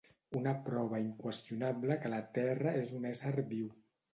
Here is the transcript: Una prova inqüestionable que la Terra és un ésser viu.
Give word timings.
Una 0.37 0.53
prova 0.69 1.01
inqüestionable 1.03 1.99
que 2.05 2.11
la 2.17 2.23
Terra 2.39 2.75
és 2.81 2.99
un 3.03 3.07
ésser 3.15 3.37
viu. 3.57 3.71